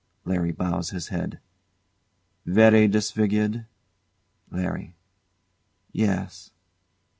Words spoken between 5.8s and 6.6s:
Yes.